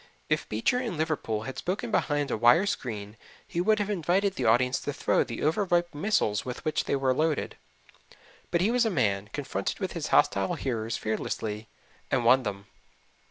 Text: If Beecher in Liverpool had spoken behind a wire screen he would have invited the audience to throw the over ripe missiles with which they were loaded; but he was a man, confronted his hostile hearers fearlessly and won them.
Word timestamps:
If 0.29 0.49
Beecher 0.49 0.79
in 0.79 0.97
Liverpool 0.97 1.43
had 1.43 1.59
spoken 1.59 1.91
behind 1.91 2.31
a 2.31 2.35
wire 2.37 2.65
screen 2.65 3.17
he 3.45 3.61
would 3.61 3.77
have 3.77 3.91
invited 3.91 4.33
the 4.33 4.45
audience 4.45 4.79
to 4.79 4.93
throw 4.93 5.23
the 5.23 5.43
over 5.43 5.63
ripe 5.63 5.93
missiles 5.93 6.43
with 6.43 6.65
which 6.65 6.85
they 6.85 6.95
were 6.95 7.13
loaded; 7.13 7.55
but 8.49 8.61
he 8.61 8.71
was 8.71 8.83
a 8.83 8.89
man, 8.89 9.29
confronted 9.31 9.77
his 9.91 10.07
hostile 10.07 10.55
hearers 10.55 10.97
fearlessly 10.97 11.67
and 12.09 12.25
won 12.25 12.41
them. 12.41 12.65